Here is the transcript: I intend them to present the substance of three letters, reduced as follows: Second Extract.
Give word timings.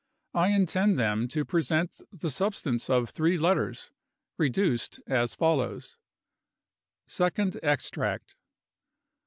I 0.33 0.47
intend 0.47 0.97
them 0.97 1.27
to 1.27 1.45
present 1.45 2.01
the 2.11 2.31
substance 2.31 2.89
of 2.89 3.11
three 3.11 3.37
letters, 3.37 3.91
reduced 4.35 4.99
as 5.05 5.35
follows: 5.35 5.95
Second 7.05 7.59
Extract. 7.61 8.35